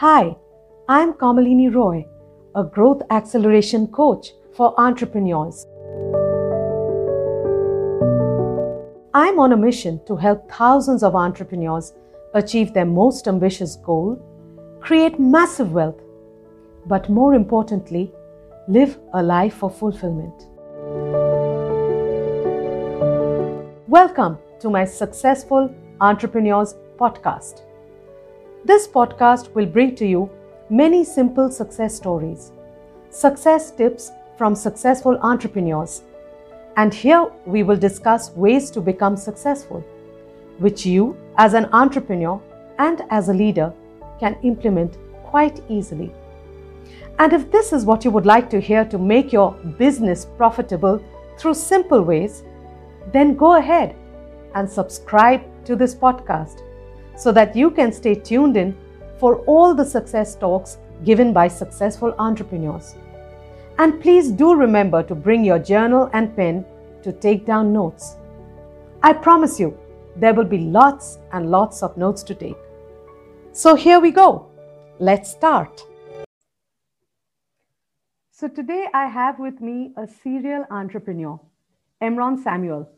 [0.00, 0.34] Hi,
[0.88, 2.06] I'm Kamalini Roy,
[2.54, 5.66] a growth acceleration coach for entrepreneurs.
[9.12, 11.92] I'm on a mission to help thousands of entrepreneurs
[12.32, 14.18] achieve their most ambitious goal,
[14.80, 16.00] create massive wealth,
[16.86, 18.10] but more importantly,
[18.68, 20.46] live a life of fulfillment.
[23.86, 27.69] Welcome to my Successful Entrepreneurs podcast.
[28.62, 30.28] This podcast will bring to you
[30.68, 32.52] many simple success stories,
[33.08, 36.02] success tips from successful entrepreneurs.
[36.76, 39.82] And here we will discuss ways to become successful,
[40.58, 42.38] which you, as an entrepreneur
[42.78, 43.72] and as a leader,
[44.18, 46.12] can implement quite easily.
[47.18, 51.02] And if this is what you would like to hear to make your business profitable
[51.38, 52.42] through simple ways,
[53.10, 53.96] then go ahead
[54.54, 56.60] and subscribe to this podcast
[57.20, 58.74] so that you can stay tuned in
[59.18, 62.94] for all the success talks given by successful entrepreneurs.
[63.78, 66.64] And please do remember to bring your journal and pen
[67.02, 68.16] to take down notes.
[69.02, 69.78] I promise you,
[70.16, 72.56] there will be lots and lots of notes to take.
[73.52, 74.46] So here we go.
[74.98, 75.84] Let's start.
[78.30, 81.38] So today I have with me a serial entrepreneur,
[82.02, 82.88] Emron Samuel.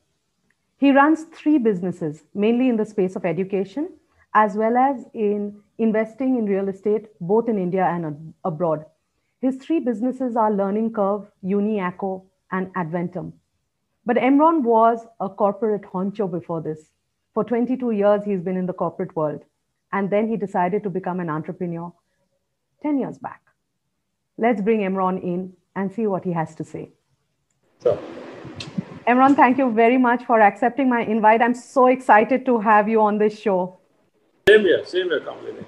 [0.76, 3.88] He runs three businesses, mainly in the space of education,
[4.34, 8.84] as well as in investing in real estate, both in India and abroad.
[9.40, 13.32] His three businesses are Learning Curve, UniAco, and Adventum.
[14.04, 16.90] But Emron was a corporate honcho before this.
[17.34, 19.42] For 22 years, he's been in the corporate world.
[19.92, 21.92] And then he decided to become an entrepreneur
[22.82, 23.42] 10 years back.
[24.38, 26.90] Let's bring Emron in and see what he has to say.
[27.82, 27.98] Sure.
[29.06, 31.42] Emron, thank you very much for accepting my invite.
[31.42, 33.78] I'm so excited to have you on this show.
[34.48, 35.64] Same here, same here, Kamalini.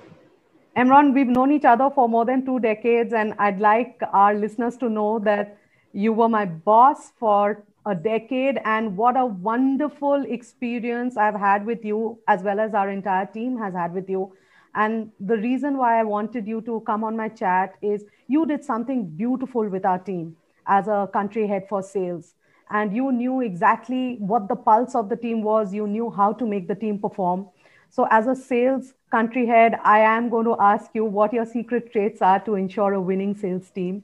[0.77, 4.77] Emron, we've known each other for more than two decades, and I'd like our listeners
[4.78, 5.56] to know that
[5.92, 11.84] you were my boss for a decade, and what a wonderful experience I've had with
[11.84, 14.33] you, as well as our entire team has had with you.
[14.74, 18.64] And the reason why I wanted you to come on my chat is you did
[18.64, 20.34] something beautiful with our team
[20.67, 22.34] as a country head for sales
[22.70, 25.74] and you knew exactly what the pulse of the team was.
[25.74, 27.46] You knew how to make the team perform.
[27.94, 31.92] So, as a sales country head, I am going to ask you what your secret
[31.92, 34.02] traits are to ensure a winning sales team.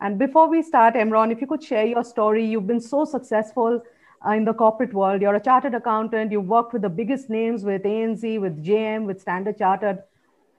[0.00, 3.82] And before we start, Emron, if you could share your story, you've been so successful
[4.24, 5.22] uh, in the corporate world.
[5.22, 9.20] You're a chartered accountant, you've worked with the biggest names with ANZ, with JM, with
[9.20, 10.04] Standard Chartered.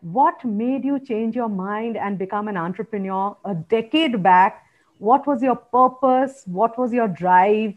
[0.02, 4.64] What made you change your mind and become an entrepreneur a decade back
[5.00, 7.74] what was your purpose what was your drive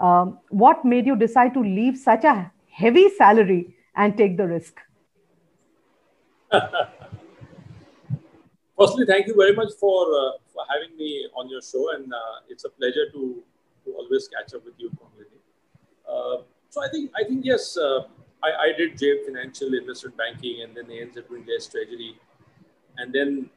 [0.00, 4.80] um, what made you decide to leave such a heavy salary and take the risk.
[8.78, 12.40] Firstly thank you very much for uh, for having me on your show and uh,
[12.48, 13.42] it's a pleasure to
[13.84, 14.90] to always catch up with you
[16.08, 16.36] uh,
[16.70, 18.04] so i think i think yes uh,
[18.44, 22.18] I, I did JM Financial Investment Banking and then ANZ Grindlays Treasury.
[22.98, 23.48] And then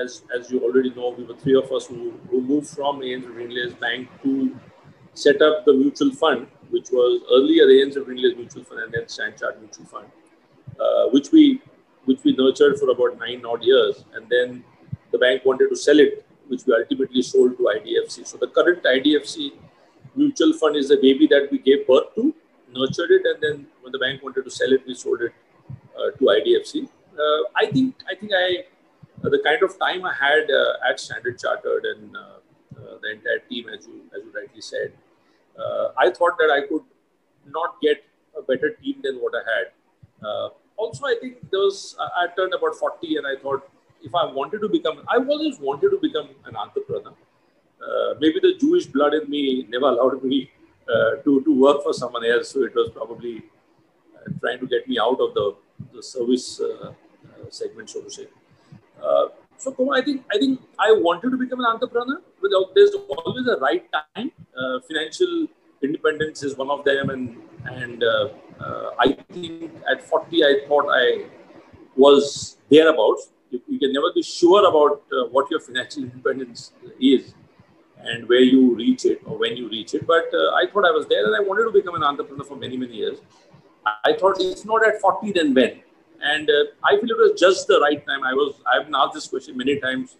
[0.00, 3.26] as as you already know, we were three of us who, who moved from ANZ
[3.26, 4.56] Grindlays Bank to
[5.14, 9.60] set up the mutual fund, which was earlier ANZ Grindlays Mutual Fund and then Stanchart
[9.60, 10.06] Mutual Fund,
[10.80, 11.60] uh, which we
[12.04, 14.64] which we nurtured for about nine odd years, and then
[15.10, 18.26] the bank wanted to sell it, which we ultimately sold to IDFC.
[18.26, 19.52] So the current IDFC
[20.14, 22.34] mutual fund is the baby that we gave birth to,
[22.72, 25.32] nurtured it, and then when the bank wanted to sell it, we sold it
[25.98, 26.88] uh, to IDFC.
[27.18, 28.64] Uh, I think I think I
[29.24, 32.38] uh, the kind of time I had uh, at Standard Chartered and uh,
[33.02, 34.92] the entire team, as you as you rightly said,
[35.98, 36.82] I thought that I could
[37.46, 38.04] not get
[38.36, 39.66] a better team than what I had.
[40.76, 43.68] also, I think there was I, I turned about 40 and I thought
[44.02, 47.14] if I wanted to become, I always wanted to become an entrepreneur.
[47.80, 50.50] Uh, maybe the Jewish blood in me never allowed me
[50.88, 52.50] uh, to, to work for someone else.
[52.50, 53.42] So it was probably
[54.16, 55.56] uh, trying to get me out of the,
[55.94, 56.60] the service
[57.50, 58.26] segment, so to say.
[59.02, 59.26] Uh,
[59.56, 62.20] so I think I think I wanted to become an entrepreneur.
[62.42, 64.32] Without there's always a right time.
[64.56, 65.46] Uh, financial
[65.82, 68.28] independence is one of them, and and uh,
[68.60, 71.26] uh I think at 40 I thought I
[71.96, 73.30] was thereabouts.
[73.50, 77.34] You, you can never be sure about uh, what your financial independence is
[77.98, 80.06] and where you reach it or when you reach it.
[80.06, 82.56] But uh, I thought I was there, and I wanted to become an entrepreneur for
[82.56, 83.18] many many years.
[84.04, 85.82] I thought it's not at 40 then when
[86.22, 88.22] and uh, I feel it was just the right time.
[88.24, 90.16] I was I've been asked this question many times.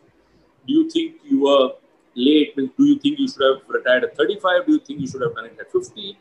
[0.66, 1.72] Do you think you were
[2.16, 2.56] late?
[2.56, 4.66] Do you think you should have retired at 35?
[4.66, 6.18] Do you think you should have done it at 50?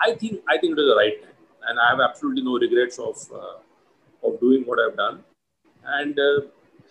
[0.00, 1.32] I think I think it was the right time,
[1.68, 5.24] and I have absolutely no regrets of uh, of doing what I've done.
[5.84, 6.40] And uh,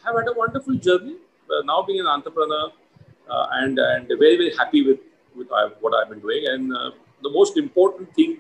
[0.04, 1.16] have had a wonderful journey.
[1.50, 2.72] Uh, now being an entrepreneur
[3.30, 5.00] uh, and and very very happy with
[5.36, 5.48] with
[5.80, 6.48] what I've been doing.
[6.48, 8.40] And uh, the most important thing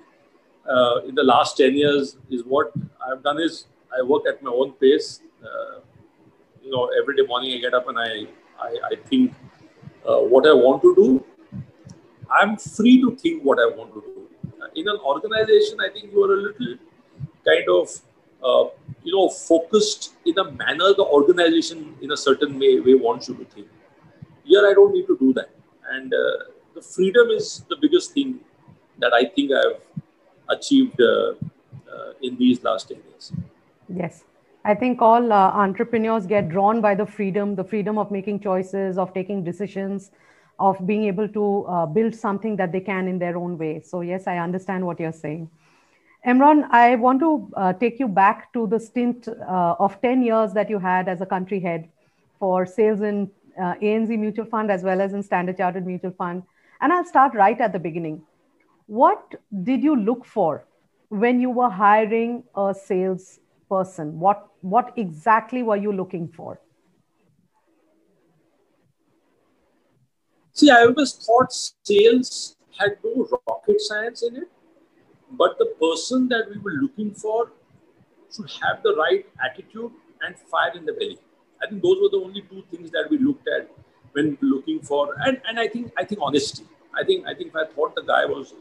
[0.69, 2.73] uh, in the last ten years is what
[3.07, 3.65] I've done is
[3.97, 5.21] I work at my own pace.
[5.41, 5.79] Uh,
[6.63, 8.27] you know, every day morning I get up and I
[8.59, 9.33] I, I think
[10.15, 11.23] what I want to do.
[12.31, 14.13] I'm free to think what I want to do.
[14.75, 16.75] in an organization, I think you are a little
[17.45, 17.89] kind of
[18.43, 18.65] uh,
[19.03, 23.35] you know focused in a manner the organization in a certain way, way wants you
[23.35, 23.67] to think
[24.43, 25.49] here i don't need to do that
[25.91, 26.37] and uh,
[26.75, 28.39] the freedom is the biggest thing
[28.99, 29.79] that i think i've
[30.55, 31.33] achieved uh,
[31.93, 33.31] uh in these last 10 years
[34.01, 34.23] yes
[34.71, 38.97] i think all uh, entrepreneurs get drawn by the freedom the freedom of making choices
[38.97, 40.11] of taking decisions
[40.59, 44.01] of being able to uh, build something that they can in their own way so
[44.01, 45.49] yes i understand what you're saying
[46.25, 50.51] Imran, I want to uh, take you back to the stint uh, of 10 years
[50.53, 51.87] that you had as a country head
[52.39, 56.43] for sales in uh, ANZ Mutual Fund as well as in Standard Chartered Mutual Fund.
[56.81, 58.21] And I'll start right at the beginning.
[58.87, 60.65] What did you look for
[61.09, 64.19] when you were hiring a sales person?
[64.19, 66.59] What, what exactly were you looking for?
[70.53, 71.53] See, I always thought
[71.83, 74.49] sales had no rocket science in it
[75.31, 77.51] but the person that we were looking for
[78.33, 79.91] should have the right attitude
[80.21, 81.19] and fire in the belly.
[81.61, 83.69] I think those were the only two things that we looked at
[84.13, 86.63] when looking for, and, and I think I think honesty.
[86.93, 88.53] I think I think if I thought the guy was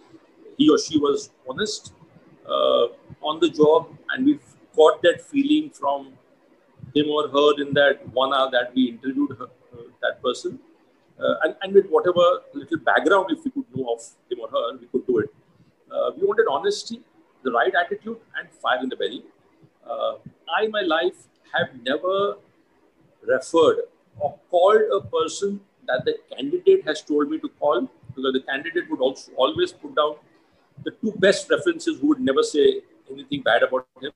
[0.58, 1.92] he or she was honest
[2.46, 2.88] uh,
[3.22, 4.38] on the job, and we
[4.76, 6.12] got that feeling from
[6.94, 10.58] him or her in that one hour that we interviewed her, uh, that person,
[11.18, 14.76] uh, and, and with whatever little background if we could know of him or her,
[14.78, 15.30] we could do it.
[15.90, 17.00] Uh, we wanted honesty,
[17.42, 19.22] the right attitude, and fire in the belly.
[19.88, 20.14] Uh,
[20.56, 22.36] I, in my life, have never
[23.26, 23.78] referred
[24.18, 28.90] or called a person that the candidate has told me to call because the candidate
[28.90, 30.16] would also always put down
[30.84, 32.80] the two best references who would never say
[33.10, 34.12] anything bad about him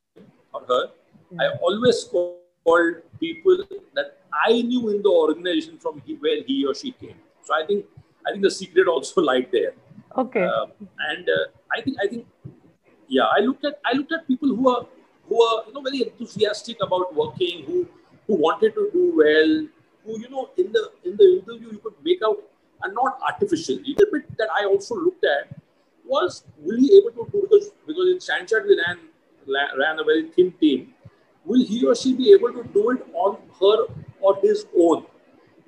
[0.53, 0.91] or her.
[1.39, 3.65] I always called people
[3.95, 7.17] that I knew in the organization from he, where he or she came.
[7.43, 7.87] So I think
[8.27, 9.73] I think the secret also lied there.
[10.17, 10.45] Okay.
[10.45, 10.67] Uh,
[11.11, 12.27] and uh, I think I think
[13.09, 14.87] yeah, I looked at I looked at people who are
[15.29, 17.89] who are you know very enthusiastic about working, who
[18.27, 19.67] who wanted to do well,
[20.05, 22.39] who you know in the in the interview you could make out
[22.83, 23.77] and not artificial.
[23.77, 25.57] A little bit that I also looked at
[26.05, 28.99] was will he able to do because because in Stanchart we ran
[29.79, 30.95] ran a very thin team.
[31.45, 33.87] Will he or she be able to do it on her
[34.21, 35.07] or his own?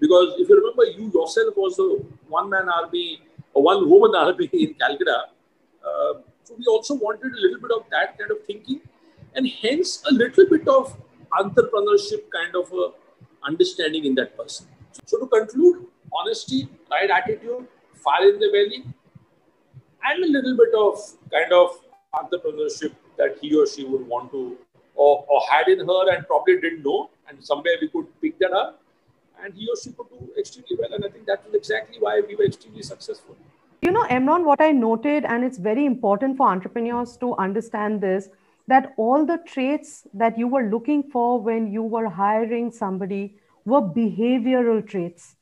[0.01, 3.23] Because if you remember, you yourself was a one man army
[3.55, 5.33] or one woman army in Calcutta
[5.85, 6.15] uh,
[6.45, 8.81] so we also wanted a little bit of that kind of thinking,
[9.35, 10.97] and hence a little bit of
[11.33, 12.91] entrepreneurship kind of a
[13.45, 14.67] understanding in that person.
[15.07, 18.85] So to conclude, honesty, right attitude, fire in the belly,
[20.05, 21.01] and a little bit of
[21.33, 21.81] kind of
[22.15, 24.57] entrepreneurship that he or she would want to
[24.95, 28.53] or, or had in her and probably didn't know, and somewhere we could pick that
[28.53, 28.81] up,
[29.43, 30.93] and he or she could do extremely well.
[30.93, 33.37] And I think that was exactly why we were extremely successful.
[33.83, 38.29] You know, Emron, what I noted, and it's very important for entrepreneurs to understand this,
[38.69, 43.81] that all the traits that you were looking for when you were hiring somebody were
[43.83, 45.35] behavioral traits.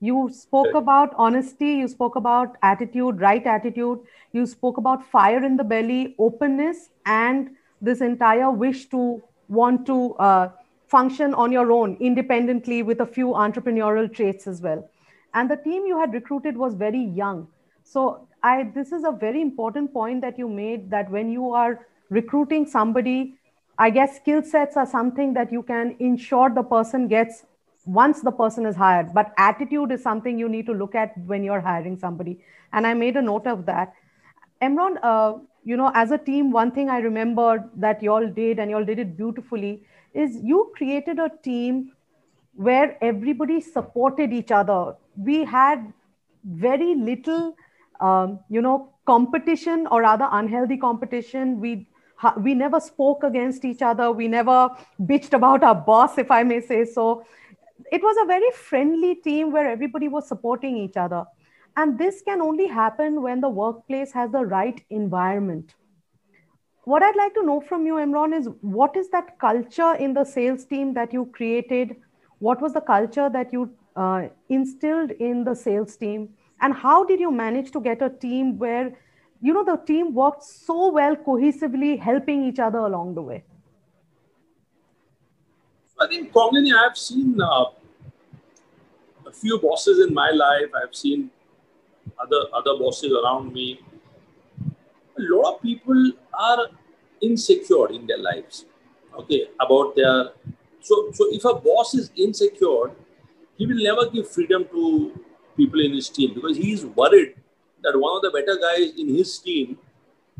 [0.00, 3.98] You spoke about honesty, you spoke about attitude, right attitude,
[4.32, 7.50] you spoke about fire in the belly, openness, and
[7.82, 10.48] this entire wish to want to uh,
[10.86, 14.88] function on your own independently with a few entrepreneurial traits as well.
[15.34, 17.46] And the team you had recruited was very young.
[17.84, 21.86] So I this is a very important point that you made that when you are
[22.08, 23.34] recruiting somebody,
[23.78, 27.44] I guess skill sets are something that you can ensure the person gets
[27.84, 29.12] once the person is hired.
[29.14, 32.40] But attitude is something you need to look at when you're hiring somebody.
[32.72, 33.92] And I made a note of that.
[34.62, 38.70] Emron, uh, you know, as a team, one thing I remember that y'all did and
[38.70, 39.82] y'all did it beautifully
[40.14, 41.92] is you created a team
[42.54, 44.94] where everybody supported each other.
[45.16, 45.92] We had
[46.44, 47.54] very little
[48.00, 51.60] um, you know, competition or rather unhealthy competition.
[51.60, 51.86] We
[52.36, 54.12] we never spoke against each other.
[54.12, 54.68] We never
[55.00, 57.24] bitched about our boss, if I may say so.
[57.92, 61.24] It was a very friendly team where everybody was supporting each other.
[61.76, 65.74] And this can only happen when the workplace has the right environment.
[66.84, 70.24] What I'd like to know from you, Imran, is what is that culture in the
[70.24, 71.96] sales team that you created?
[72.38, 76.30] What was the culture that you uh, instilled in the sales team?
[76.60, 78.92] and how did you manage to get a team where
[79.40, 83.42] you know the team worked so well cohesively helping each other along the way
[86.00, 87.64] I think Kamalini, I've seen uh,
[89.26, 90.70] a few bosses in my life.
[90.82, 91.30] I've seen
[92.18, 93.80] other other bosses around me.
[95.18, 96.68] A lot of people are
[97.20, 98.64] insecure in their lives.
[99.18, 100.30] Okay, about their
[100.80, 102.90] so so if a boss is insecure,
[103.58, 105.12] he will never give freedom to
[105.56, 107.34] people in his team because he is worried
[107.82, 109.76] that one of the better guys in his team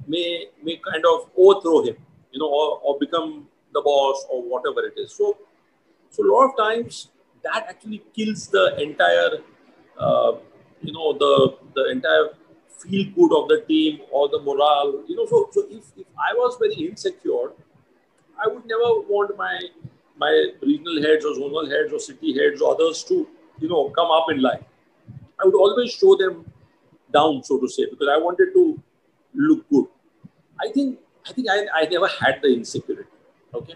[0.07, 1.97] may may kind of overthrow him,
[2.33, 5.12] you know, or, or become the boss or whatever it is.
[5.12, 5.37] So
[6.11, 7.09] so a lot of times
[7.43, 9.38] that actually kills the entire,
[9.99, 10.33] uh,
[10.83, 12.31] you know, the the entire
[12.79, 15.05] feel good of the team or the morale.
[15.07, 17.52] You know, so so if, if I was very insecure,
[18.43, 19.61] I would never want my
[20.17, 23.26] my regional heads or zonal heads or city heads or others to,
[23.59, 24.62] you know, come up in life.
[25.40, 26.45] I would always show them
[27.12, 28.83] down, so to say, because I wanted to
[29.35, 29.87] look good.
[30.61, 30.99] I think
[31.29, 33.09] I think I, I never had the insecurity.
[33.55, 33.75] Okay.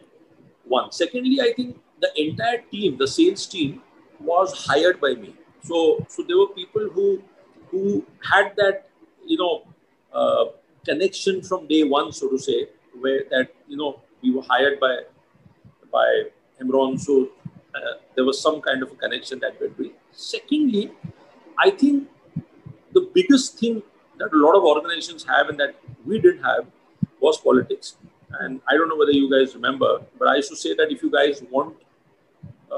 [0.67, 0.93] One.
[0.93, 3.81] Secondly, I think the entire team, the sales team,
[4.21, 5.35] was hired by me.
[5.63, 7.23] So, so there were people who
[7.71, 8.89] who had that
[9.27, 9.55] you know
[10.13, 10.45] uh,
[10.85, 12.69] connection from day one, so to say,
[13.01, 14.95] where that you know we were hired by
[15.93, 16.09] by
[16.63, 17.01] Imran.
[17.01, 17.29] So
[17.75, 19.93] uh, there was some kind of a connection that we doing.
[20.13, 20.91] Secondly,
[21.59, 22.09] I think
[22.93, 23.83] the biggest thing
[24.19, 25.75] that a lot of organizations have and that
[26.07, 26.67] we didn't have
[27.21, 27.97] was politics.
[28.41, 31.03] And I don't know whether you guys remember, but I used to say that if
[31.03, 31.77] you guys want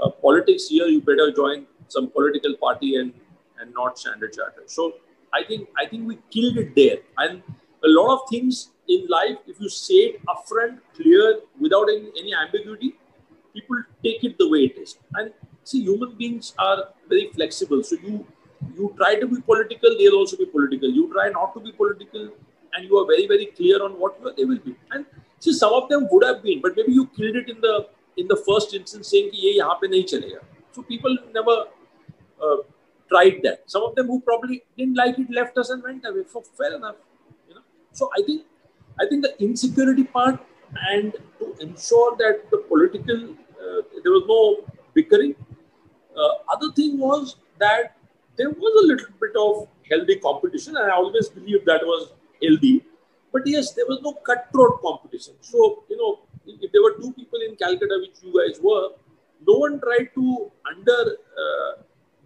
[0.03, 3.13] uh, politics here, you better join some political party and
[3.59, 4.71] and not Standard Chartered.
[4.71, 4.95] So
[5.33, 6.99] I think I think we killed it there.
[7.19, 7.43] And
[7.85, 12.35] a lot of things in life, if you say it upfront, clear, without any, any
[12.35, 12.95] ambiguity,
[13.55, 14.99] people take it the way it is.
[15.15, 15.33] And
[15.65, 17.83] see, human beings are very flexible.
[17.83, 18.27] So you
[18.75, 20.91] you try to be political, they'll also be political.
[20.91, 22.31] You try not to be political,
[22.75, 24.75] and you are very very clear on what you are, they will be.
[24.93, 25.07] And
[25.41, 28.28] see, some of them would have been, but maybe you killed it in the in
[28.28, 30.42] the first instance saying कि ये यहाँ पे नहीं चलेगा.
[30.76, 31.58] So people never
[32.42, 32.58] uh,
[33.10, 33.64] tried that.
[33.66, 36.24] Some of them who probably didn't like it left us and went away.
[36.24, 36.96] For fair enough,
[37.48, 37.62] you know.
[37.92, 38.46] So I think
[39.00, 40.40] I think the insecurity part
[40.90, 43.24] and to ensure that the political
[43.62, 45.36] uh, there was no bickering.
[46.16, 47.96] Uh, other thing was that
[48.38, 52.84] there was a little bit of healthy competition, and I always believe that was healthy.
[53.34, 55.36] But yes, there was no cutthroat competition.
[55.42, 58.91] So you know, if there were two people in Calcutta, which you guys were,
[59.47, 61.73] no one tried to under, uh,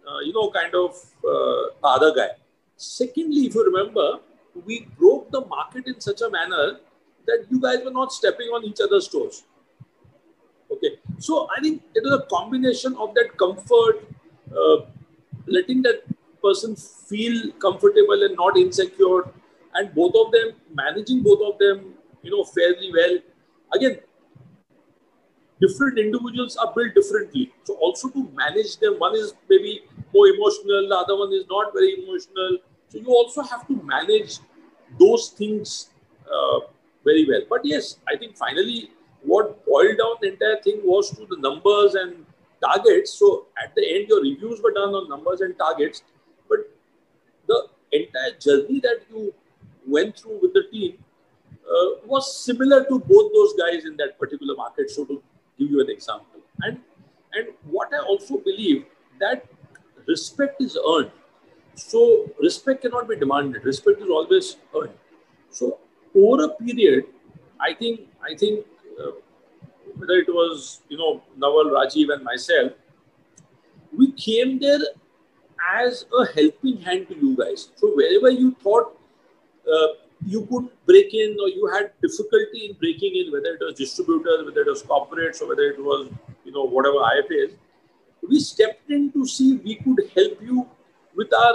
[0.09, 0.93] uh, you know, kind of
[1.25, 2.29] uh, the other guy.
[2.77, 4.21] Secondly, if you remember,
[4.67, 6.81] we broke the market in such a manner
[7.27, 9.45] that you guys were not stepping on each other's toes.
[10.73, 14.07] Okay, so I think it was a combination of that comfort,
[14.57, 14.87] uh,
[15.47, 16.05] letting that
[16.43, 19.29] person feel comfortable and not insecure,
[19.75, 23.19] and both of them managing both of them, you know, fairly well.
[23.75, 23.99] Again,
[25.61, 27.53] different individuals are built differently.
[27.65, 29.83] So also to manage them, one is maybe
[30.15, 32.59] more emotional, the other one is not very emotional.
[32.89, 34.39] So you also have to manage
[34.99, 35.91] those things
[36.27, 36.61] uh,
[37.05, 37.43] very well.
[37.49, 38.91] But yes, I think finally
[39.23, 42.25] what boiled down the entire thing was to the numbers and
[42.65, 43.13] targets.
[43.13, 46.03] So at the end, your reviews were done on numbers and targets.
[46.49, 46.61] But
[47.47, 49.35] the entire journey that you
[49.87, 50.99] went through with the team
[51.65, 54.91] uh, was similar to both those guys in that particular market.
[54.91, 55.23] So to
[55.61, 56.43] give you an example.
[56.63, 56.81] And
[57.35, 57.49] and
[57.79, 58.85] what I also believe
[59.21, 59.47] that
[60.07, 61.11] respect is earned.
[61.75, 62.03] So
[62.41, 63.65] respect cannot be demanded.
[63.65, 64.95] Respect is always earned.
[65.51, 65.79] So
[66.15, 67.05] over a period,
[67.61, 68.01] I think
[68.31, 68.67] I think
[69.01, 69.13] uh,
[69.97, 72.73] whether it was you know Naval, Rajiv, and myself,
[73.97, 74.81] we came there
[75.77, 77.69] as a helping hand to you guys.
[77.77, 78.97] So wherever you thought
[79.73, 79.89] uh,
[80.27, 84.45] you could break in or you had difficulty in breaking in, whether it was distributors,
[84.45, 86.11] whether it was corporates, or whether it was,
[86.45, 87.53] you know, whatever IFAs,
[88.29, 90.69] we stepped in to see we could help you
[91.17, 91.55] with our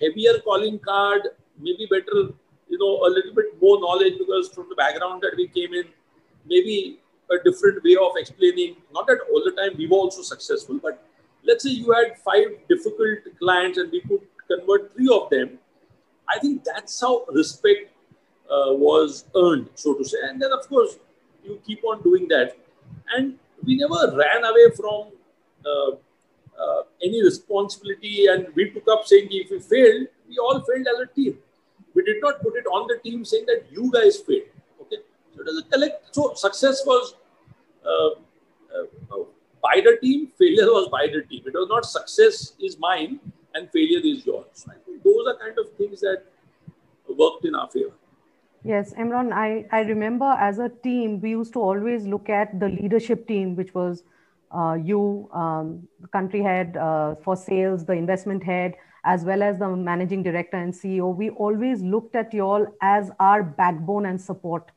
[0.00, 1.22] heavier calling card,
[1.58, 2.32] maybe better,
[2.68, 5.84] you know, a little bit more knowledge because from the background that we came in,
[6.46, 6.98] maybe
[7.30, 8.76] a different way of explaining.
[8.92, 11.02] Not that all the time we were also successful, but
[11.44, 15.58] let's say you had five difficult clients and we could convert three of them.
[16.28, 17.90] I think that's how respect
[18.50, 20.18] uh, was earned, so to say.
[20.24, 20.98] And then, of course,
[21.44, 22.56] you keep on doing that.
[23.16, 25.08] And we never ran away from
[25.64, 25.90] uh,
[26.60, 31.00] uh, any responsibility and we took up saying if we failed, we all failed as
[31.00, 31.36] a team.
[31.94, 34.48] We did not put it on the team saying that you guys failed.
[34.82, 34.96] Okay.
[35.34, 36.14] So it was a collect.
[36.14, 37.14] So success was
[37.84, 38.10] uh,
[38.76, 39.24] uh,
[39.62, 41.42] by the team, failure was by the team.
[41.46, 43.20] It was not success is mine
[43.54, 44.66] and failure is yours.
[44.68, 46.24] I think those are kind of things that
[47.08, 47.95] worked in our favor.
[48.66, 52.68] Yes, Imran, I, I remember as a team, we used to always look at the
[52.68, 54.02] leadership team, which was
[54.50, 59.60] uh, you, um, the country head uh, for sales, the investment head, as well as
[59.60, 64.20] the managing director and CEO, we always looked at you all as our backbone and
[64.20, 64.72] support.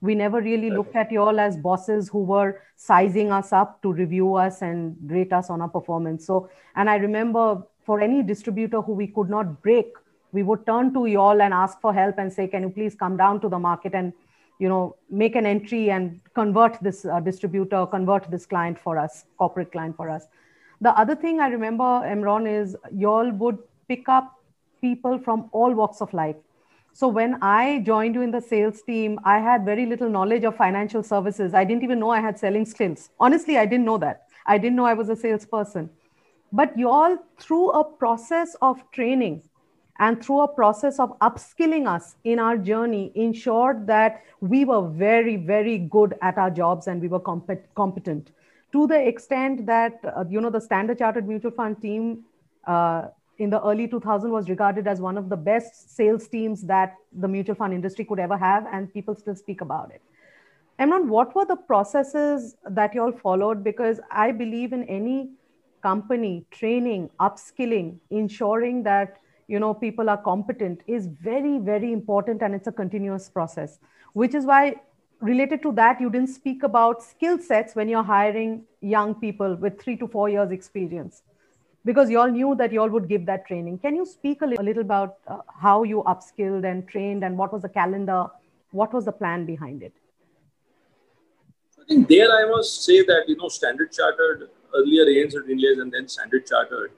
[0.00, 3.92] We never really looked at you all as bosses who were sizing us up to
[3.92, 6.24] review us and rate us on our performance.
[6.24, 9.86] So, and I remember for any distributor who we could not break,
[10.32, 12.94] we would turn to you all and ask for help and say, can you please
[12.94, 14.12] come down to the market and
[14.58, 19.24] you know make an entry and convert this uh, distributor convert this client for us
[19.38, 20.26] corporate client for us?
[20.80, 23.58] The other thing i remember emron is y'all would
[23.88, 24.38] pick up
[24.80, 26.36] people from all walks of life.
[26.92, 30.56] So when i joined you in the sales team i had very little knowledge of
[30.56, 31.54] financial services.
[31.54, 33.08] I didn't even know i had selling skills.
[33.18, 34.26] Honestly i didn't know that.
[34.46, 35.90] I didn't know i was a salesperson.
[36.52, 39.42] But y'all through a process of training
[39.98, 45.36] and through a process of upskilling us in our journey ensured that we were very
[45.36, 48.30] very good at our jobs and we were competent
[48.72, 52.24] to the extent that uh, you know the standard chartered mutual fund team
[52.66, 53.08] uh,
[53.38, 57.28] in the early 2000s was regarded as one of the best sales teams that the
[57.28, 60.02] mutual fund industry could ever have and people still speak about it
[60.78, 63.62] Emron, what were the processes that you all followed?
[63.62, 65.30] Because I believe in any
[65.82, 69.18] company training, upskilling, ensuring that
[69.48, 73.78] you know people are competent is very very important and it's a continuous process
[74.12, 74.74] which is why
[75.20, 79.80] related to that you didn't speak about skill sets when you're hiring young people with
[79.80, 81.22] 3 to 4 years experience
[81.84, 83.78] because you all knew that you all would give that training.
[83.78, 87.36] Can you speak a little, a little about uh, how you upskilled and trained and
[87.36, 88.26] what was the calendar
[88.72, 89.92] what was the plan behind it?
[91.80, 95.92] I think there i must say that you know standard chartered earlier ANZ Grindlays, and
[95.92, 96.92] then standard chartered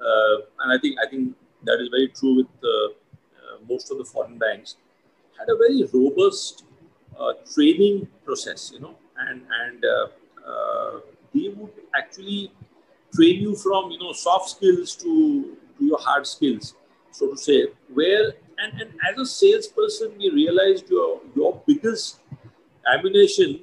[0.00, 4.04] uh, and i think i think that is very true with uh, most of the
[4.04, 4.76] foreign banks,
[5.38, 6.64] had a very robust
[7.18, 11.00] uh, training process, you know, and and uh,
[11.34, 12.52] they would actually
[13.14, 16.74] train you from you know soft skills to, to your hard skills,
[17.10, 17.66] so to say.
[17.92, 22.20] Where and, and as a salesperson, we realized your your biggest
[22.92, 23.60] ammunition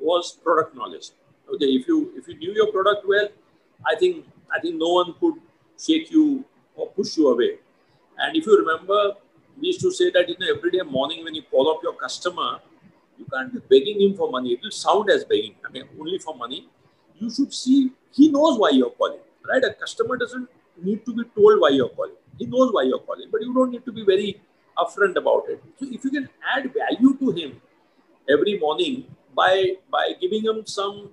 [0.00, 1.10] was product knowledge.
[1.54, 3.28] Okay, if you if you knew your product well,
[3.86, 5.34] I think I think no one could
[5.78, 6.44] shake you
[6.78, 7.58] or push you away.
[8.18, 9.14] And if you remember,
[9.60, 11.94] we used to say that you know every day morning when you call up your
[11.94, 12.60] customer,
[13.18, 14.52] you can't be begging him for money.
[14.52, 15.54] It will sound as begging.
[15.66, 16.68] I mean, only for money.
[17.18, 19.62] You should see he knows why you're calling, right?
[19.64, 20.48] A customer doesn't
[20.82, 22.14] need to be told why you're calling.
[22.38, 24.40] He knows why you're calling, but you don't need to be very
[24.78, 25.62] upfront about it.
[25.78, 27.60] So if you can add value to him
[28.28, 31.10] every morning by by giving him some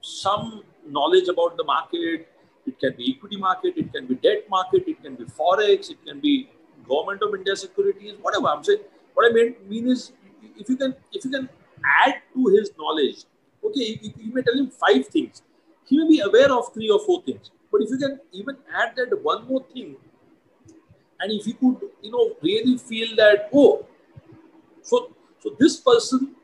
[0.00, 2.28] some knowledge about the market,
[2.66, 6.04] it can be equity market, it can be debt market, it can be forex, it
[6.04, 6.50] can be
[6.88, 8.48] government of India securities, whatever.
[8.48, 8.80] I'm saying
[9.14, 10.12] what I mean, mean is
[10.56, 11.48] if you can if you can
[12.04, 13.24] add to his knowledge,
[13.64, 15.42] okay, you, you may tell him five things.
[15.84, 17.50] He may be aware of three or four things.
[17.70, 19.96] But if you can even add that one more thing,
[21.20, 23.86] and if you could, you know, really feel that, oh,
[24.82, 26.34] so so this person,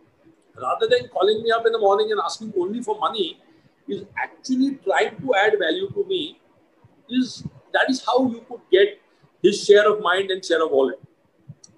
[0.61, 3.38] rather than calling me up in the morning and asking only for money,
[3.88, 6.38] is actually trying to add value to me
[7.08, 9.00] is that is how you could get
[9.42, 11.00] his share of mind and share of wallet.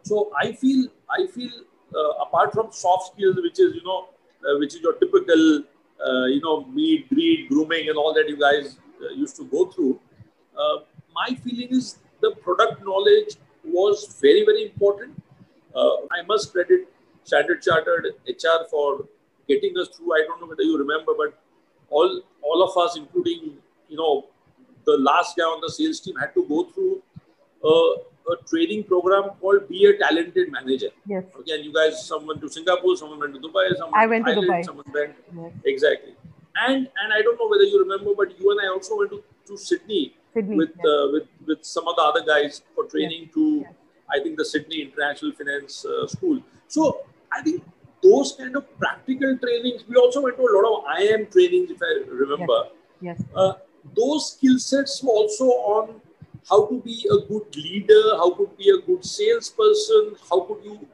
[0.02, 0.88] So i feel
[1.18, 1.50] i feel
[1.96, 4.08] uh, apart from soft skills which is you know
[4.46, 5.62] uh, which is your typical
[6.06, 9.66] uh, you know meet greet grooming and all that you guys uh, used to go
[9.66, 9.98] through
[10.58, 10.76] uh,
[11.14, 15.20] my feeling is the product knowledge was very very important.
[15.74, 16.86] Uh, i must credit
[17.24, 19.06] standard chartered hr for
[19.48, 20.12] getting us through.
[20.14, 21.38] I don't know whether you remember but
[21.90, 23.57] all all of us, including
[23.88, 24.27] you know
[24.85, 27.03] the last guy on the sales team, had to go through
[27.64, 31.25] a, a training program called "Be a Talented Manager." Yes.
[31.38, 34.27] Okay, and you guys, someone went to Singapore, someone went to Dubai, someone I went
[34.27, 34.64] to Dubai.
[34.64, 35.53] someone went yes.
[35.64, 36.14] exactly.
[36.66, 39.23] And and I don't know whether you remember, but you and I also went to,
[39.49, 40.87] to Sydney, Sydney with yes.
[40.87, 43.35] uh, with with some of the other guys for training yes.
[43.35, 43.66] to
[44.11, 46.40] I think the Sydney International Finance uh, School.
[46.68, 47.01] So
[47.33, 47.64] I think
[48.04, 51.78] those kind of practical trainings, we also went to a lot of IM trainings, if
[51.82, 52.64] I remember.
[53.00, 53.18] Yes.
[53.18, 53.22] yes.
[53.34, 53.54] Uh,
[53.96, 56.00] those skill sets were also on
[56.48, 60.88] how to be a good leader, how to be a good salesperson, how could you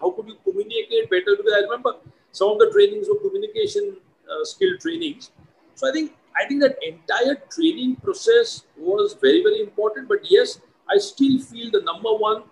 [0.00, 1.36] how could you communicate better?
[1.36, 1.94] Because I remember
[2.32, 3.96] some of the trainings were communication
[4.30, 5.30] uh, skill trainings.
[5.74, 10.08] So I think I think that entire training process was very very important.
[10.08, 12.44] But yes, I still feel the number one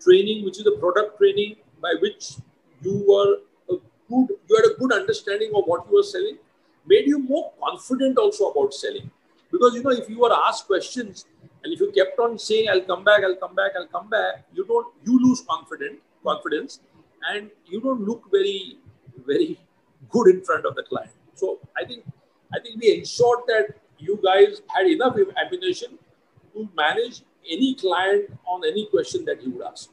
[0.00, 2.34] training, which is the product training, by which
[2.82, 3.38] you were
[4.08, 6.38] good, you had a good understanding of what you were selling,
[6.86, 9.10] made you more confident also about selling.
[9.50, 11.26] Because you know, if you were asked questions
[11.62, 14.44] and if you kept on saying, I'll come back, I'll come back, I'll come back,
[14.52, 16.80] you don't you lose confident confidence
[17.30, 18.78] and you don't look very,
[19.26, 19.58] very
[20.10, 21.10] good in front of the client.
[21.34, 22.04] So I think
[22.52, 25.98] I think we ensured that you guys had enough ammunition
[26.54, 29.90] to manage any client on any question that he would ask.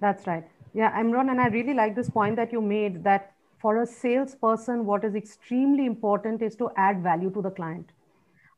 [0.00, 0.44] That's right.
[0.74, 4.86] Yeah, Imran, and I really like this point that you made that for a salesperson,
[4.86, 7.90] what is extremely important is to add value to the client.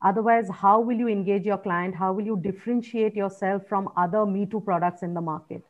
[0.01, 1.95] Otherwise, how will you engage your client?
[1.95, 5.63] How will you differentiate yourself from other Me Too products in the market?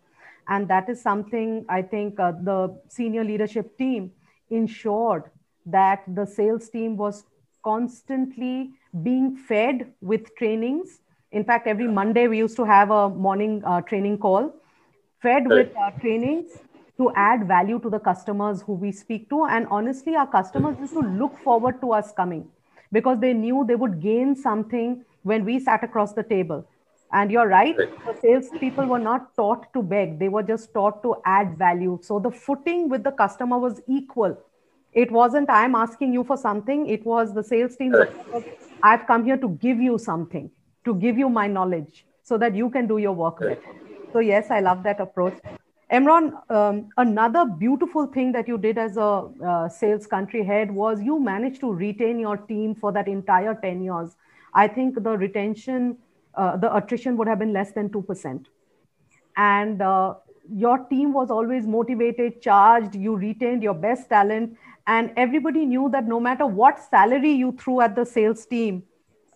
[0.48, 4.12] And that is something I think uh, the senior leadership team
[4.50, 5.24] ensured
[5.66, 7.24] that the sales team was
[7.64, 8.72] constantly
[9.04, 11.00] being fed with trainings.
[11.32, 14.54] In fact, every Monday we used to have a morning uh, training call,
[15.22, 16.52] fed with uh, trainings
[16.98, 19.46] to add value to the customers who we speak to.
[19.46, 22.48] And honestly, our customers used to look forward to us coming
[22.92, 26.68] because they knew they would gain something when we sat across the table.
[27.12, 31.16] And you're right, the salespeople were not taught to beg, they were just taught to
[31.26, 32.00] add value.
[32.02, 34.38] So the footing with the customer was equal.
[34.94, 37.96] It wasn't I'm asking you for something, it was the sales team.
[38.82, 40.50] I've come here to give you something,
[40.84, 43.85] to give you my knowledge so that you can do your work better.
[44.16, 45.38] So, yes, I love that approach.
[45.92, 51.02] Imran, um, another beautiful thing that you did as a uh, sales country head was
[51.02, 54.16] you managed to retain your team for that entire 10 years.
[54.54, 55.98] I think the retention,
[56.34, 58.46] uh, the attrition would have been less than 2%.
[59.36, 60.14] And uh,
[60.50, 64.58] your team was always motivated, charged, you retained your best talent.
[64.88, 68.84] And everybody knew that no matter what salary you threw at the sales team,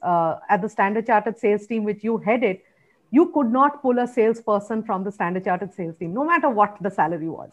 [0.02, 2.60] uh, at the Standard Chartered sales team, which you headed,
[3.12, 6.78] you could not pull a salesperson from the Standard Chartered sales team, no matter what
[6.82, 7.52] the salary was.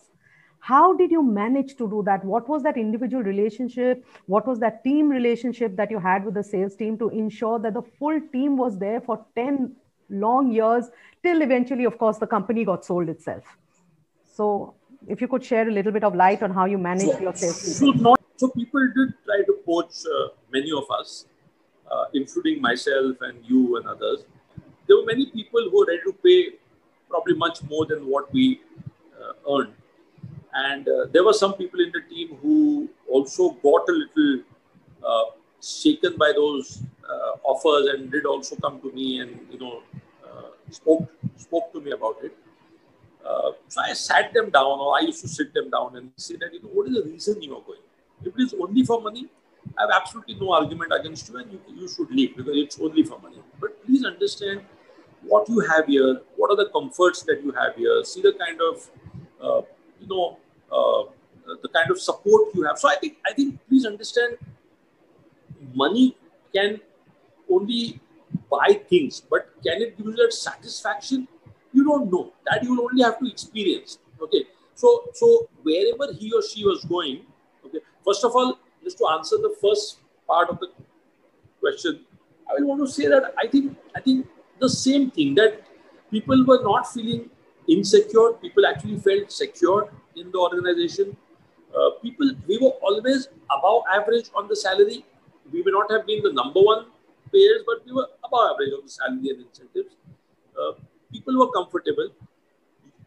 [0.61, 2.25] How did you manage to do that?
[2.25, 4.05] What was that individual relationship?
[4.27, 7.75] What was that team relationship that you had with the sales team to ensure that
[7.75, 9.77] the full team was there for 10
[10.11, 10.90] long years
[11.23, 13.45] till eventually, of course, the company got sold itself?
[14.25, 14.75] So,
[15.07, 17.35] if you could share a little bit of light on how you managed so, your
[17.35, 17.75] sales team.
[17.75, 21.27] So, not, so people did try to poach uh, many of us,
[21.90, 24.25] uh, including myself and you and others
[24.87, 26.51] there were many people who were ready to pay
[27.09, 28.61] probably much more than what we
[29.20, 29.75] uh, earned.
[30.55, 34.42] And uh, there were some people in the team who also got a little
[35.07, 35.25] uh,
[35.61, 39.83] shaken by those uh, offers and did also come to me and you know
[40.27, 42.37] uh, spoke spoke to me about it.
[43.25, 46.37] Uh, so I sat them down, or I used to sit them down and say
[46.37, 47.81] that you know what is the reason you are going?
[48.25, 49.27] If it is only for money,
[49.77, 53.03] I have absolutely no argument against you, and you, you should leave because it's only
[53.03, 53.38] for money.
[53.61, 54.61] But please understand
[55.28, 58.60] what you have here, what are the comforts that you have here, see the kind
[58.60, 58.90] of,
[59.42, 59.62] uh,
[60.00, 60.38] you know,
[60.72, 61.10] uh,
[61.62, 62.78] the kind of support you have.
[62.78, 64.36] So I think, I think, please understand,
[65.74, 66.16] money
[66.54, 66.80] can
[67.50, 68.00] only
[68.50, 71.28] buy things, but can it give you that satisfaction?
[71.72, 72.32] You don't know.
[72.46, 73.98] That you will only have to experience.
[74.20, 74.44] Okay.
[74.74, 77.20] So, so wherever he or she was going,
[77.64, 77.78] okay.
[78.04, 80.68] First of all, just to answer the first part of the
[81.60, 82.00] question,
[82.48, 84.26] I will want to say that I think I think
[84.61, 85.62] the same thing that
[86.11, 87.31] people were not feeling
[87.69, 88.33] insecure.
[88.40, 91.16] People actually felt secure in the organization.
[91.77, 95.05] Uh, people, we were always above average on the salary.
[95.53, 96.87] We may not have been the number one
[97.33, 99.95] payers, but we were above average on the salary and incentives.
[100.59, 100.73] Uh,
[101.12, 102.09] people were comfortable.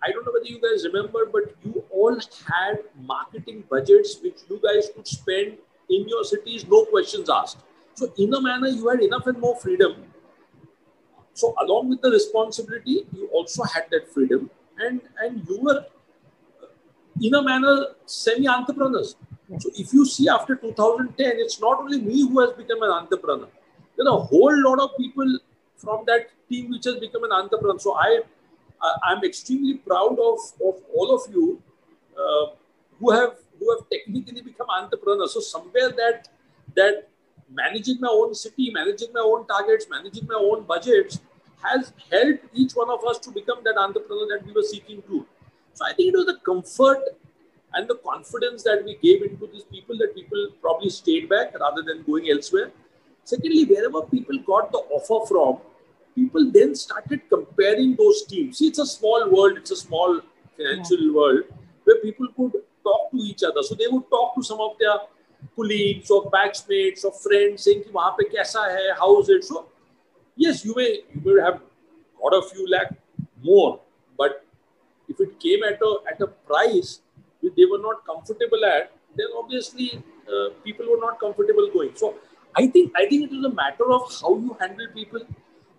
[0.04, 4.62] I don't know whether you guys remember, but you all had marketing budgets which you
[4.64, 5.58] guys could spend
[5.90, 7.58] in your cities, no questions asked.
[7.96, 10.06] So, in a manner, you had enough and more freedom
[11.40, 15.80] so along with the responsibility, you also had that freedom, and and you were,
[16.64, 16.68] uh,
[17.22, 17.76] in a manner,
[18.06, 19.16] semi-entrepreneurs.
[19.58, 23.48] So if you see after 2010, it's not only me who has become an entrepreneur.
[23.98, 25.40] There are a whole lot of people
[25.78, 27.80] from that team which has become an entrepreneur.
[27.80, 28.22] So I,
[29.04, 31.62] I'm extremely proud of, of all of you
[32.18, 32.46] uh,
[33.00, 35.34] who have who have technically become entrepreneurs.
[35.34, 36.30] So somewhere that
[36.76, 37.10] that
[37.52, 41.20] managing my own city, managing my own targets, managing my own budgets
[41.64, 45.26] has helped each one of us to become that entrepreneur that we were seeking to.
[45.74, 47.00] So I think it was the comfort
[47.74, 51.84] and the confidence that we gave into these people that people probably stayed back rather
[51.84, 52.72] than going elsewhere.
[53.24, 55.60] Secondly, wherever people got the offer from,
[56.16, 58.58] people then started comparing those teams.
[58.58, 60.22] See, it's a small world, it's a small
[60.58, 61.14] financial yeah.
[61.14, 61.44] world
[61.84, 63.62] where people could talk to each other.
[63.62, 64.98] So they would talk to some of their
[65.56, 69.44] colleagues or batchmates or friends saying, Wahan pe kaisa hai, how is it?
[69.44, 69.68] So
[70.46, 71.60] yes, you may you may have
[72.22, 72.94] got a few lakh
[73.44, 73.80] more,
[74.18, 74.46] but
[75.08, 77.02] if it came at a at a price
[77.42, 79.90] which they were not comfortable at, then obviously
[80.34, 81.96] uh, people were not comfortable going.
[81.96, 82.16] So
[82.56, 85.28] I think I think it is a matter of how you handle people,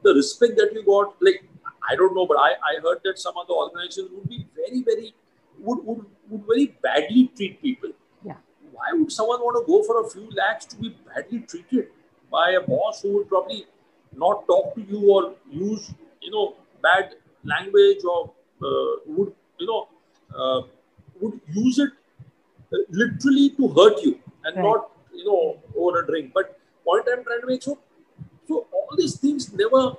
[0.03, 1.16] the respect that you got.
[1.20, 1.42] Like
[1.90, 4.83] I don't know, but I, I heard that some of the organizations would be very
[4.83, 5.14] very
[5.59, 7.90] would, would, would very badly treat people.
[8.25, 8.37] Yeah.
[8.73, 11.88] why would someone want to go for a few lakhs to be badly treated
[12.31, 13.66] by a boss who would probably
[14.12, 18.31] not talk to you or use, you know, bad language or
[18.62, 19.88] uh, would, you know,
[20.37, 20.62] uh,
[21.20, 21.90] would use it
[22.73, 24.64] uh, literally to hurt you and right.
[24.64, 26.33] not, you know, over a drink.
[26.35, 27.79] But point I'm trying to make so,
[28.49, 29.96] so all these things never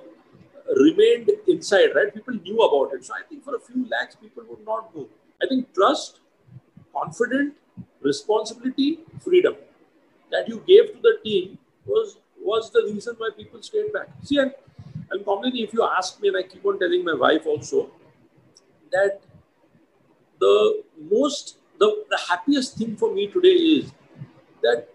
[0.76, 2.12] remained inside, right?
[2.12, 3.04] People knew about it.
[3.04, 5.08] So I think for a few lakhs, people would not go.
[5.42, 6.20] I think trust,
[6.94, 7.54] confident,
[8.00, 9.56] responsibility, freedom
[10.30, 14.08] that you gave to the team was was the reason why people stayed back.
[14.22, 14.52] See, and,
[15.24, 17.90] Kamalini, if you ask me, and I keep on telling my wife also,
[18.90, 19.20] that
[20.40, 23.92] the most, the, the happiest thing for me today is
[24.62, 24.88] that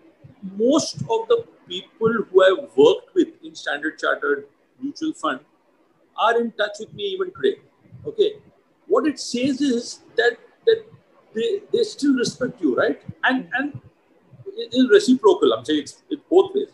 [0.55, 4.47] most of the people who I've worked with in Standard Chartered
[4.81, 5.39] Mutual Fund
[6.17, 7.59] are in touch with me even today.
[8.05, 8.33] Okay.
[8.87, 10.85] What it says is that that
[11.33, 13.01] they, they still respect you, right?
[13.23, 13.79] And and
[14.55, 15.53] it is reciprocal.
[15.53, 16.69] I'm saying it's, it's both ways.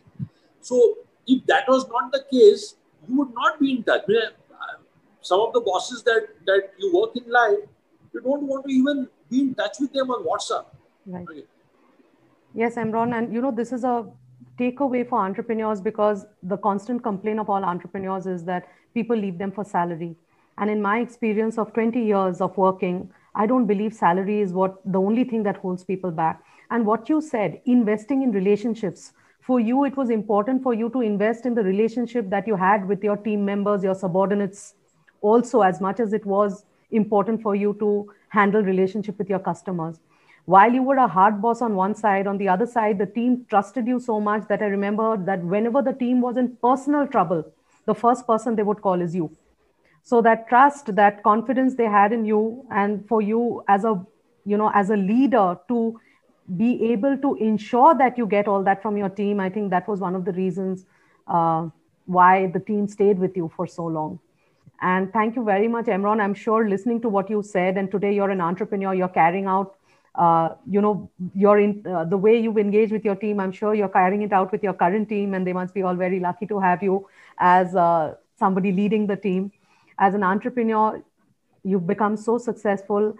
[0.63, 0.97] So
[1.27, 2.75] if that was not the case,
[3.07, 4.03] you would not be in touch.
[4.09, 4.79] Uh,
[5.21, 7.59] some of the bosses that that you work in life,
[8.13, 10.65] you don't want to even be in touch with them on WhatsApp.
[11.05, 11.27] Right.
[11.29, 11.43] Okay.
[12.55, 14.05] Yes, Emron, and you know this is a
[14.59, 19.51] takeaway for entrepreneurs because the constant complaint of all entrepreneurs is that people leave them
[19.51, 20.15] for salary.
[20.59, 24.75] And in my experience of 20 years of working, I don't believe salary is what
[24.85, 26.43] the only thing that holds people back.
[26.69, 29.13] And what you said, investing in relationships,
[29.45, 32.87] for you, it was important for you to invest in the relationship that you had
[32.87, 34.73] with your team members, your subordinates,
[35.21, 39.99] also as much as it was important for you to handle relationship with your customers.
[40.45, 43.45] While you were a hard boss on one side on the other side the team
[43.49, 47.45] trusted you so much that i remember that whenever the team was in personal trouble
[47.85, 49.31] the first person they would call is you.
[50.03, 54.05] So that trust that confidence they had in you and for you as a
[54.45, 55.99] you know as a leader to
[56.57, 59.39] be able to ensure that you get all that from your team.
[59.39, 60.85] I think that was one of the reasons
[61.27, 61.69] uh,
[62.05, 64.19] why the team stayed with you for so long.
[64.81, 68.13] And thank you very much emron i'm sure listening to what you said and today
[68.13, 69.75] you're an entrepreneur you're carrying out
[70.15, 73.73] uh, you know you're in uh, the way you've engaged with your team i'm sure
[73.73, 76.45] you're carrying it out with your current team and they must be all very lucky
[76.45, 79.51] to have you as uh, somebody leading the team.
[79.97, 81.01] As an entrepreneur
[81.63, 83.15] you've become so successful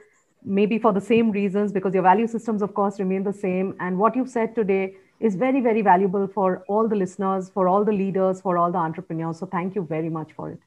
[0.46, 3.76] maybe for the same reasons because your value systems of course remain the same.
[3.80, 7.86] And what you've said today is very very valuable for all the listeners for all
[7.86, 9.40] the leaders for all the entrepreneurs.
[9.40, 10.60] So thank you very much for it.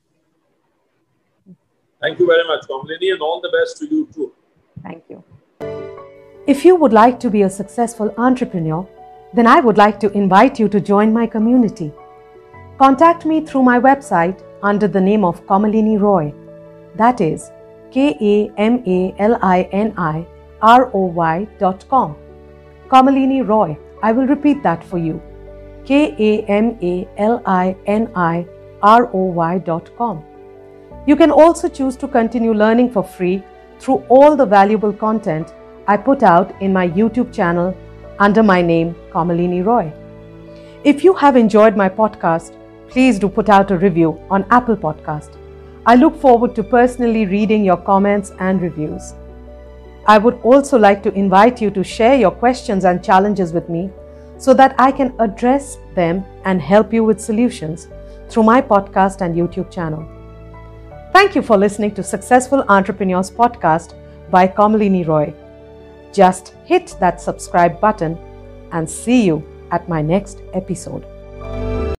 [2.00, 4.32] Thank you very much Kamalini, and all the best to you too.
[4.82, 5.22] Thank you.
[6.46, 8.86] If you would like to be a successful entrepreneur
[9.36, 11.92] then i would like to invite you to join my community.
[12.78, 16.32] Contact me through my website under the name of Kamalini Roy.
[16.94, 17.50] That is
[17.96, 20.26] K A M A L I N I
[20.60, 22.14] R O Y dot com.
[22.88, 23.78] Kamalini Roy.
[24.02, 25.22] I will repeat that for you.
[25.86, 28.46] K A M A L I N I
[28.82, 30.22] R O Y dot com.
[31.06, 33.42] You can also choose to continue learning for free
[33.78, 35.54] through all the valuable content
[35.88, 37.74] I put out in my YouTube channel
[38.18, 39.90] under my name, Kamalini Roy.
[40.84, 42.52] If you have enjoyed my podcast,
[42.90, 45.35] please do put out a review on Apple Podcast.
[45.88, 49.14] I look forward to personally reading your comments and reviews.
[50.08, 53.90] I would also like to invite you to share your questions and challenges with me
[54.36, 57.86] so that I can address them and help you with solutions
[58.28, 60.04] through my podcast and YouTube channel.
[61.12, 63.94] Thank you for listening to Successful Entrepreneurs Podcast
[64.28, 65.32] by Kamalini Roy.
[66.12, 68.18] Just hit that subscribe button
[68.72, 71.95] and see you at my next episode.